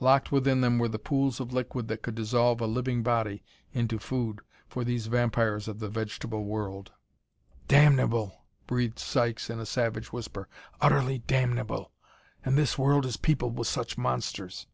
[0.00, 3.42] Locked within them were the pools of liquid that could dissolve a living body
[3.74, 6.92] into food for these vampires of the vegetable world.
[7.68, 10.48] "Damnable!" breathed Sykes in a savage whisper.
[10.80, 11.92] "Utterly damnable!
[12.46, 14.66] And this world is peopled with such monsters!"